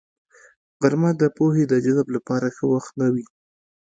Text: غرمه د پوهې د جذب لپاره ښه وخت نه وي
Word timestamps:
غرمه 0.81 1.11
د 1.21 1.23
پوهې 1.37 1.63
د 1.67 1.73
جذب 1.85 2.07
لپاره 2.15 2.47
ښه 2.55 2.65
وخت 2.73 2.91
نه 3.01 3.07
وي 3.13 3.25